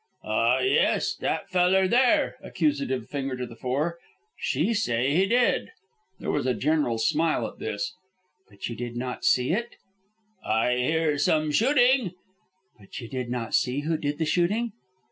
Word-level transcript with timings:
"Aw, 0.23 0.61
yes. 0.61 1.13
That 1.17 1.47
feller 1.47 1.87
there," 1.87 2.35
accusative 2.41 3.07
finger 3.07 3.37
to 3.37 3.45
the 3.45 3.55
fore. 3.55 3.99
"She 4.35 4.73
say 4.73 5.13
he 5.15 5.27
did." 5.27 5.69
There 6.19 6.31
was 6.31 6.47
a 6.47 6.55
general 6.55 6.97
smile 6.97 7.45
at 7.45 7.59
this. 7.59 7.93
"But 8.49 8.67
you 8.67 8.75
did 8.75 8.95
not 8.97 9.23
see 9.23 9.51
it?" 9.53 9.75
"I 10.43 10.73
hear 10.77 11.19
some 11.19 11.51
shooting." 11.51 12.13
"But 12.79 12.99
you 12.99 13.09
did 13.09 13.29
not 13.29 13.53
see 13.53 13.81
who 13.81 13.95
did 13.95 14.17
the 14.17 14.25
shooting?" 14.25 14.71